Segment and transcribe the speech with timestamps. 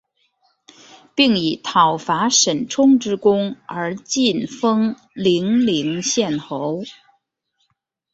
[1.13, 6.81] 并以讨伐沈充之功而进封零陵县侯。